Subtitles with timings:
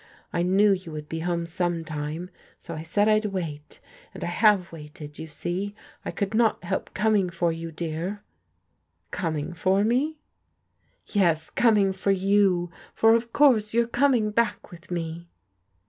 [0.33, 3.79] I knew you would be home some time, so I said I'd wait.
[4.15, 5.75] And I have waited, you see.
[6.03, 8.23] I could not help coming for you, dear.""
[9.21, 10.17] Coming for me?"
[11.05, 15.29] "Yes, coming for you, for of course you're coming back with me."